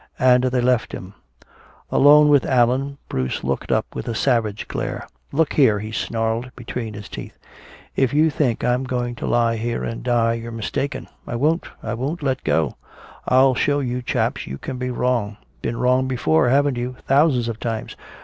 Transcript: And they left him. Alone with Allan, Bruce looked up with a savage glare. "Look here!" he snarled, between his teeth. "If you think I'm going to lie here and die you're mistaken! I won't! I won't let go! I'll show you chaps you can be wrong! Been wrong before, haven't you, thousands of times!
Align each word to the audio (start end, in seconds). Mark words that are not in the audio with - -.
And 0.17 0.45
they 0.45 0.61
left 0.61 0.93
him. 0.93 1.13
Alone 1.91 2.27
with 2.29 2.43
Allan, 2.43 2.97
Bruce 3.07 3.43
looked 3.43 3.71
up 3.71 3.85
with 3.93 4.07
a 4.07 4.15
savage 4.15 4.67
glare. 4.67 5.05
"Look 5.31 5.53
here!" 5.53 5.77
he 5.77 5.91
snarled, 5.91 6.49
between 6.55 6.95
his 6.95 7.07
teeth. 7.07 7.37
"If 7.95 8.11
you 8.11 8.31
think 8.31 8.63
I'm 8.63 8.83
going 8.83 9.13
to 9.17 9.27
lie 9.27 9.57
here 9.57 9.83
and 9.83 10.01
die 10.01 10.33
you're 10.33 10.51
mistaken! 10.51 11.07
I 11.27 11.35
won't! 11.35 11.65
I 11.83 11.93
won't 11.93 12.23
let 12.23 12.43
go! 12.43 12.77
I'll 13.27 13.53
show 13.53 13.79
you 13.79 14.01
chaps 14.01 14.47
you 14.47 14.57
can 14.57 14.79
be 14.79 14.89
wrong! 14.89 15.37
Been 15.61 15.77
wrong 15.77 16.07
before, 16.07 16.49
haven't 16.49 16.77
you, 16.77 16.95
thousands 17.05 17.47
of 17.47 17.59
times! 17.59 17.95